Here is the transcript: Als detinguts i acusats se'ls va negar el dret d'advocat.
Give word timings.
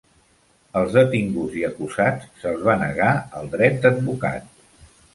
Als 0.79 0.95
detinguts 0.99 1.59
i 1.61 1.67
acusats 1.69 2.33
se'ls 2.41 2.67
va 2.71 2.77
negar 2.87 3.13
el 3.43 3.55
dret 3.55 3.81
d'advocat. 3.87 4.53